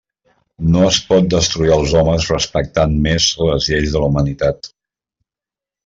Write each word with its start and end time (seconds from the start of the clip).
No 0.75 0.79
es 0.93 0.97
pot 1.09 1.27
destruir 1.33 1.75
els 1.77 1.93
homes 2.01 2.31
respectant 2.33 2.99
més 3.07 3.31
les 3.49 3.71
lleis 3.73 3.95
de 3.97 4.05
la 4.05 4.13
humanitat. 4.15 4.75